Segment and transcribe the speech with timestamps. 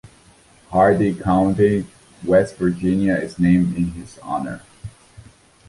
[0.71, 1.85] Hardy County,
[2.25, 4.63] West Virginia is named in his honor.